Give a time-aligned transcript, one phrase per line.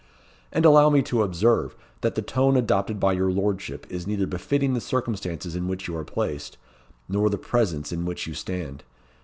[0.51, 4.73] And allow me to observe, that the tone adopted by your lordship is neither befitting
[4.73, 6.57] the circumstances in which you are placed,
[7.07, 8.83] nor the presence in which you stand.